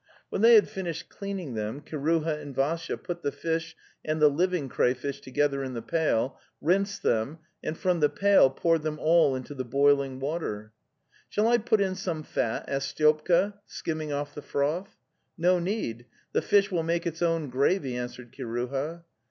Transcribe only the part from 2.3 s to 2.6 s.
and